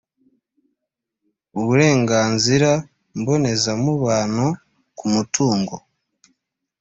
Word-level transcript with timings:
uburenganzira 1.59 2.69
mbonezamubano 3.19 4.45
ku 4.97 5.05
mutungo 5.13 5.75